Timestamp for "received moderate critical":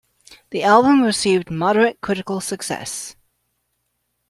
1.03-2.41